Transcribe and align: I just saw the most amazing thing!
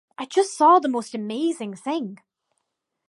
I 0.17 0.25
just 0.25 0.57
saw 0.57 0.79
the 0.79 0.89
most 0.89 1.13
amazing 1.13 1.75
thing! 1.75 2.17